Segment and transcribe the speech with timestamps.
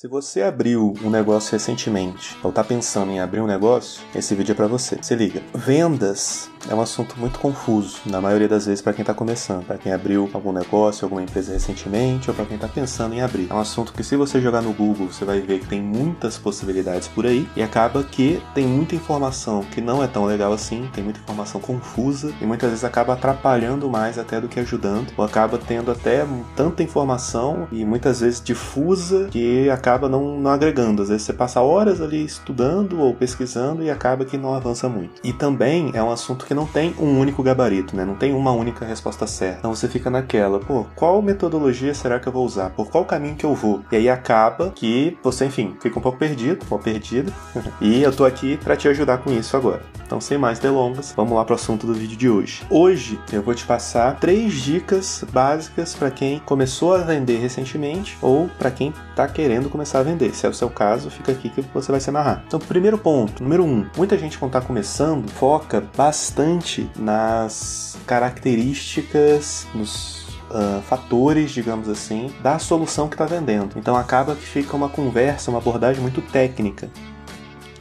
[0.00, 4.52] Se você abriu um negócio recentemente ou está pensando em abrir um negócio, esse vídeo
[4.52, 4.98] é para você.
[5.02, 5.42] Se liga.
[5.52, 9.76] Vendas é um assunto muito confuso, na maioria das vezes para quem está começando, para
[9.76, 13.48] quem abriu algum negócio, alguma empresa recentemente ou para quem está pensando em abrir.
[13.50, 16.38] É um assunto que se você jogar no Google, você vai ver que tem muitas
[16.38, 20.88] possibilidades por aí e acaba que tem muita informação que não é tão legal assim,
[20.94, 25.24] tem muita informação confusa e muitas vezes acaba atrapalhando mais até do que ajudando, ou
[25.24, 26.26] acaba tendo até
[26.56, 31.02] tanta informação e muitas vezes difusa que acaba não, não agregando.
[31.02, 35.20] Às vezes você passa horas ali estudando ou pesquisando e acaba que não avança muito.
[35.24, 38.04] E também é um assunto que não tem um único gabarito, né?
[38.04, 39.58] Não tem uma única resposta certa.
[39.58, 42.70] Então você fica naquela, pô, qual metodologia será que eu vou usar?
[42.70, 43.82] Por qual caminho que eu vou?
[43.90, 47.32] E aí acaba que você, enfim, fica um pouco perdido, pouco perdido.
[47.80, 49.99] e eu tô aqui para te ajudar com isso agora.
[50.10, 52.64] Então, sem mais delongas, vamos lá pro assunto do vídeo de hoje.
[52.68, 58.48] Hoje eu vou te passar três dicas básicas para quem começou a vender recentemente ou
[58.58, 60.34] para quem tá querendo começar a vender.
[60.34, 62.42] Se é o seu caso, fica aqui que você vai se amarrar.
[62.44, 69.66] Então, primeiro ponto, número um, muita gente quando tá começando foca bastante bastante nas características,
[69.74, 73.78] nos Uh, fatores, digamos assim, da solução que está vendendo.
[73.78, 76.90] Então acaba que fica uma conversa, uma abordagem muito técnica.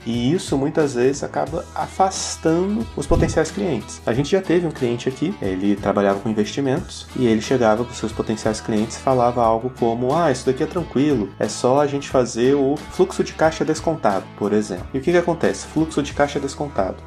[0.10, 4.02] E isso muitas vezes acaba afastando os potenciais clientes.
[4.08, 7.94] A gente já teve um cliente aqui, ele trabalhava com investimentos e ele chegava com
[7.94, 11.86] seus potenciais clientes e falava algo como: Ah, isso daqui é tranquilo, é só a
[11.86, 14.88] gente fazer o fluxo de caixa descontado, por exemplo.
[14.96, 15.68] E o que, que acontece?
[15.68, 16.98] Fluxo de caixa descontado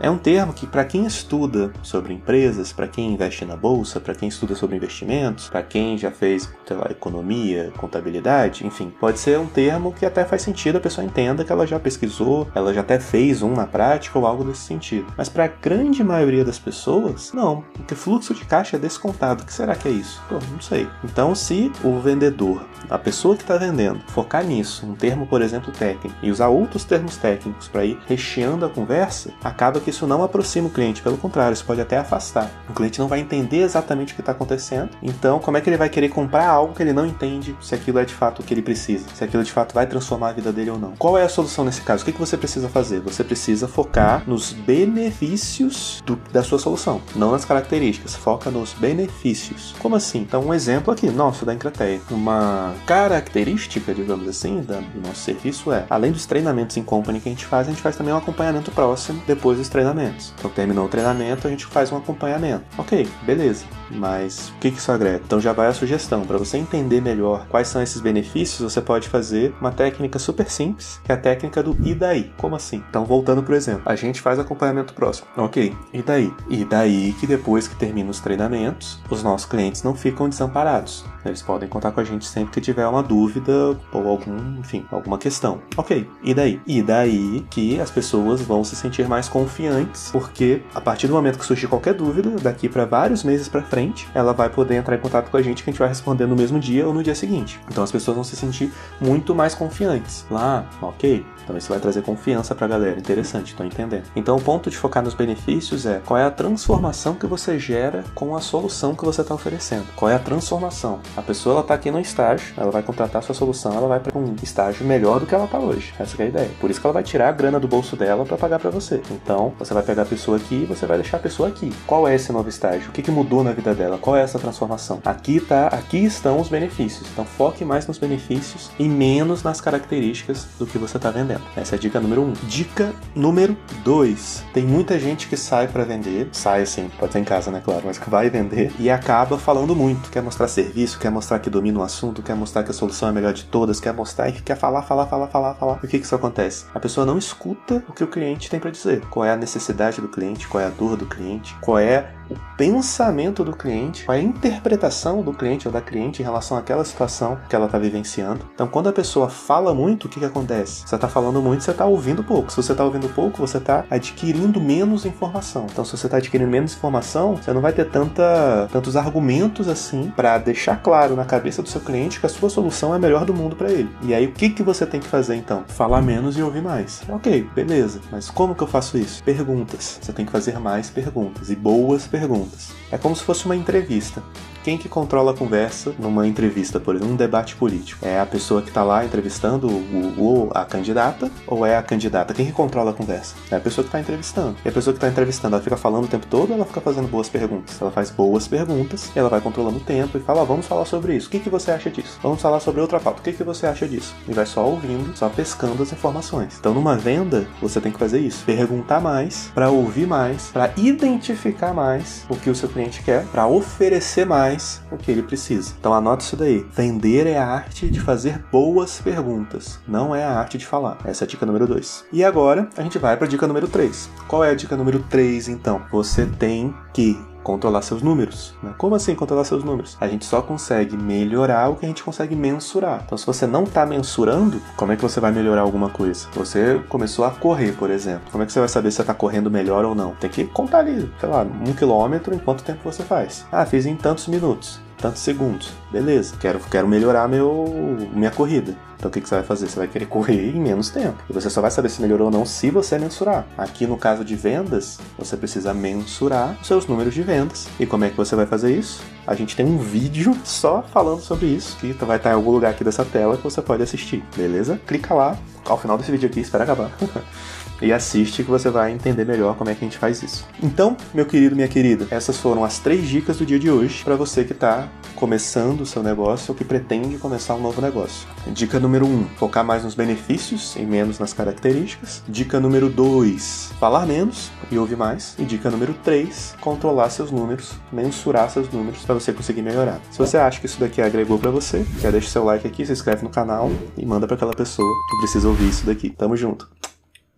[0.00, 4.14] é um termo que, para quem estuda sobre empresas, para quem investe na bolsa, para
[4.14, 9.46] quem estuda sobre investimentos, para quem já fez lá, economia, contabilidade, enfim, pode ser um
[9.46, 12.98] termo que até faz sentido a pessoa entenda que ela já pesquisou, ela já até
[12.98, 15.12] fez um na prática ou algo desse sentido.
[15.16, 19.42] Mas para a grande maioria das pessoas, não, porque fluxo de caixa é descontado.
[19.42, 20.22] O que será que é isso?
[20.28, 20.88] Pô, não sei.
[21.04, 25.72] Então, se o vendedor, a pessoa que está vendendo, focar nisso, um termo, por exemplo,
[25.72, 30.22] técnico, e usar outros termos técnicos para ir recheando a conversa, acaba que isso não
[30.22, 32.50] aproxima o cliente, pelo contrário, isso pode até afastar.
[32.68, 35.76] O cliente não vai entender exatamente o que está acontecendo, então como é que ele
[35.76, 38.54] vai querer comprar algo que ele não entende se aquilo é de fato o que
[38.54, 40.94] ele precisa, se aquilo de fato vai transformar a vida dele ou não?
[40.96, 42.02] Qual é a solução nesse caso?
[42.02, 43.00] O que, que você precisa fazer?
[43.00, 49.74] Você precisa focar nos benefícios do, da sua solução, não nas características, foca nos benefícios.
[49.78, 50.20] Como assim?
[50.20, 52.00] Então, um exemplo aqui, nosso da Encrateia.
[52.10, 57.32] Uma característica, digamos assim, do nosso serviço é, além dos treinamentos em company que a
[57.32, 60.34] gente faz, a gente faz também um acompanhamento próximo depois dos treinamentos treinamentos.
[60.38, 62.64] Então terminou o treinamento, a gente faz um acompanhamento.
[62.76, 63.64] Ok, beleza.
[63.90, 65.22] Mas o que, isso agrega?
[65.24, 66.24] Então já vai a sugestão.
[66.24, 71.00] Para você entender melhor quais são esses benefícios, você pode fazer uma técnica super simples,
[71.04, 72.32] que é a técnica do e daí.
[72.36, 72.82] Como assim?
[72.88, 75.28] Então voltando pro exemplo, a gente faz acompanhamento próximo.
[75.36, 76.32] Ok, e daí?
[76.48, 81.04] E daí que depois que termina os treinamentos, os nossos clientes não ficam desamparados.
[81.24, 85.18] Eles podem contar com a gente sempre que tiver uma dúvida ou algum, enfim, alguma
[85.18, 85.60] questão.
[85.76, 86.60] Ok, e daí?
[86.66, 91.38] E daí que as pessoas vão se sentir mais confiantes, porque a partir do momento
[91.38, 93.79] que surgir qualquer dúvida, daqui para vários meses para frente,
[94.14, 96.36] ela vai poder entrar em contato com a gente que a gente vai responder no
[96.36, 97.60] mesmo dia ou no dia seguinte.
[97.68, 100.24] Então as pessoas vão se sentir muito mais confiantes.
[100.30, 102.98] Lá, ok, então isso vai trazer confiança para a galera.
[102.98, 104.04] Interessante, estou entendendo.
[104.14, 108.04] Então o ponto de focar nos benefícios é qual é a transformação que você gera
[108.14, 109.86] com a solução que você está oferecendo.
[109.96, 111.00] Qual é a transformação?
[111.16, 114.00] A pessoa ela está aqui no estágio, ela vai contratar a sua solução, ela vai
[114.00, 115.92] para um estágio melhor do que ela está hoje.
[115.98, 116.50] Essa é a ideia.
[116.60, 119.02] Por isso que ela vai tirar a grana do bolso dela para pagar para você.
[119.10, 121.72] Então você vai pegar a pessoa aqui você vai deixar a pessoa aqui.
[121.86, 122.88] Qual é esse novo estágio?
[122.88, 123.98] O que, que mudou na vida dela?
[123.98, 125.00] Qual é essa transformação?
[125.04, 127.08] Aqui tá, aqui estão os benefícios.
[127.12, 131.42] Então foque mais nos benefícios e menos nas características do que você está vendendo.
[131.56, 132.32] Essa é a dica número um.
[132.44, 134.44] Dica número dois.
[134.52, 137.82] Tem muita gente que sai para vender, sai assim, pode ser em casa, né, claro,
[137.84, 140.10] mas que vai vender e acaba falando muito.
[140.10, 143.10] Quer mostrar serviço, quer mostrar que domina o assunto, quer mostrar que a solução é
[143.10, 145.78] a melhor de todas, quer mostrar e quer falar, falar, falar, falar, falar.
[145.82, 146.64] E o que que isso acontece?
[146.74, 149.02] A pessoa não escuta o que o cliente tem para dizer.
[149.10, 152.56] Qual é a necessidade do cliente, qual é a dor do cliente, qual é o
[152.56, 157.56] pensamento do cliente, a interpretação do cliente ou da cliente em relação àquela situação que
[157.56, 158.46] ela está vivenciando.
[158.54, 160.82] Então, quando a pessoa fala muito, o que, que acontece?
[160.86, 162.50] Você está falando muito, você está ouvindo pouco.
[162.50, 165.66] Se você está ouvindo pouco, você está adquirindo menos informação.
[165.70, 170.12] Então, se você está adquirindo menos informação, você não vai ter tanta, tantos argumentos assim
[170.14, 173.24] para deixar claro na cabeça do seu cliente que a sua solução é a melhor
[173.24, 173.90] do mundo para ele.
[174.02, 175.64] E aí, o que, que você tem que fazer então?
[175.66, 177.02] Falar menos e ouvir mais.
[177.08, 178.00] Ok, beleza.
[178.12, 179.22] Mas como que eu faço isso?
[179.24, 179.98] Perguntas.
[180.00, 182.72] Você tem que fazer mais perguntas e boas perguntas perguntas.
[182.92, 184.22] É como se fosse uma entrevista.
[184.62, 188.04] Quem que controla a conversa numa entrevista, por exemplo, num debate político?
[188.06, 192.34] É a pessoa que está lá entrevistando o, o, a candidata ou é a candidata?
[192.34, 193.34] Quem que controla a conversa?
[193.50, 194.56] É a pessoa que está entrevistando.
[194.64, 196.80] E a pessoa que está entrevistando, ela fica falando o tempo todo ou ela fica
[196.80, 197.80] fazendo boas perguntas?
[197.80, 201.16] Ela faz boas perguntas, ela vai controlando o tempo e fala, oh, vamos falar sobre
[201.16, 201.28] isso.
[201.28, 202.18] O que, que você acha disso?
[202.22, 203.20] Vamos falar sobre outra pauta.
[203.20, 204.14] O que, que você acha disso?
[204.28, 206.56] E vai só ouvindo, só pescando as informações.
[206.58, 208.44] Então, numa venda, você tem que fazer isso.
[208.44, 213.46] Perguntar mais, para ouvir mais, para identificar mais o que o seu cliente quer, para
[213.46, 214.49] oferecer mais
[214.90, 215.74] o que ele precisa.
[215.78, 216.66] Então, anota isso daí.
[216.72, 220.98] Vender é a arte de fazer boas perguntas, não é a arte de falar.
[221.04, 222.06] Essa é a dica número 2.
[222.12, 224.10] E agora, a gente vai para a dica número 3.
[224.26, 225.82] Qual é a dica número 3, então?
[225.90, 228.54] Você tem que controlar seus números.
[228.62, 228.74] Né?
[228.78, 229.96] Como assim controlar seus números?
[230.00, 233.02] A gente só consegue melhorar o que a gente consegue mensurar.
[233.04, 236.28] Então, se você não está mensurando, como é que você vai melhorar alguma coisa?
[236.34, 238.30] Você começou a correr, por exemplo.
[238.30, 240.14] Como é que você vai saber se você está correndo melhor ou não?
[240.14, 243.46] Tem que contar ali, sei lá, um quilômetro em quanto tempo você faz.
[243.50, 245.72] Ah, fiz em tantos minutos tantos segundos.
[245.90, 248.76] Beleza, quero, quero melhorar meu, minha corrida.
[248.96, 249.66] Então o que, que você vai fazer?
[249.66, 251.16] Você vai querer correr em menos tempo.
[251.28, 253.46] E você só vai saber se melhorou ou não se você mensurar.
[253.56, 257.66] Aqui no caso de vendas, você precisa mensurar seus números de vendas.
[257.80, 259.02] E como é que você vai fazer isso?
[259.26, 262.72] A gente tem um vídeo só falando sobre isso, que vai estar em algum lugar
[262.72, 264.80] aqui dessa tela que você pode assistir, beleza?
[264.86, 266.90] Clica lá, ao final desse vídeo aqui, espera acabar.
[267.80, 270.46] e assiste que você vai entender melhor como é que a gente faz isso.
[270.62, 274.16] Então, meu querido, minha querida, essas foram as três dicas do dia de hoje para
[274.16, 278.26] você que está começando o seu negócio ou que pretende começar um novo negócio.
[278.48, 282.22] Dica número um, focar mais nos benefícios e menos nas características.
[282.26, 285.34] Dica número dois, falar menos e ouvir mais.
[285.38, 290.00] E dica número três, controlar seus números, mensurar seus números para você conseguir melhorar.
[290.10, 292.92] Se você acha que isso daqui agregou para você, já deixa seu like aqui, se
[292.92, 296.10] inscreve no canal e manda para aquela pessoa que precisa ouvir isso daqui.
[296.10, 296.68] Tamo junto.